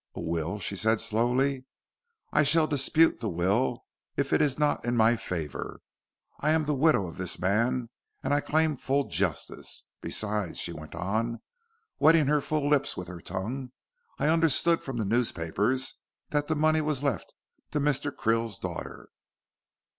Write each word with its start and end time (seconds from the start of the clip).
"A 0.15 0.19
will," 0.19 0.57
she 0.57 0.75
said 0.75 0.99
slowly. 0.99 1.65
"I 2.33 2.41
shall 2.41 2.65
dispute 2.65 3.19
the 3.19 3.29
will 3.29 3.85
if 4.17 4.33
it 4.33 4.41
is 4.41 4.57
not 4.57 4.83
in 4.83 4.97
my 4.97 5.15
favor. 5.15 5.79
I 6.39 6.53
am 6.53 6.63
the 6.65 6.73
widow 6.73 7.05
of 7.05 7.19
this 7.19 7.37
man 7.37 7.89
and 8.23 8.33
I 8.33 8.41
claim 8.41 8.77
full 8.77 9.03
justice. 9.09 9.85
Besides," 10.01 10.57
she 10.57 10.73
went 10.73 10.95
on, 10.95 11.39
wetting 11.99 12.25
her 12.25 12.41
full 12.41 12.67
lips 12.67 12.97
with 12.97 13.07
her 13.09 13.21
tongue, 13.21 13.73
"I 14.17 14.27
understood 14.27 14.81
from 14.81 14.97
the 14.97 15.05
newspapers 15.05 15.99
that 16.31 16.47
the 16.47 16.55
money 16.55 16.81
was 16.81 17.03
left 17.03 17.35
to 17.69 17.79
Mr. 17.79 18.11
Krill's 18.11 18.57
daughter." 18.57 19.09